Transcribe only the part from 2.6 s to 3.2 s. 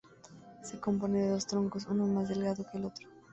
que el otro.